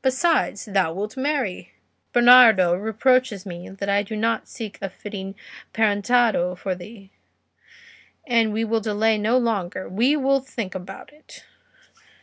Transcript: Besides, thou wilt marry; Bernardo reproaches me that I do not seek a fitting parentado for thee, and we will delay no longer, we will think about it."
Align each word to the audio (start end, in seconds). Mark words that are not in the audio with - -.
Besides, 0.00 0.64
thou 0.64 0.94
wilt 0.94 1.14
marry; 1.18 1.74
Bernardo 2.14 2.74
reproaches 2.74 3.44
me 3.44 3.68
that 3.68 3.90
I 3.90 4.02
do 4.02 4.16
not 4.16 4.48
seek 4.48 4.78
a 4.80 4.88
fitting 4.88 5.34
parentado 5.74 6.56
for 6.56 6.74
thee, 6.74 7.10
and 8.26 8.50
we 8.54 8.64
will 8.64 8.80
delay 8.80 9.18
no 9.18 9.36
longer, 9.36 9.86
we 9.86 10.16
will 10.16 10.40
think 10.40 10.74
about 10.74 11.12
it." 11.12 11.44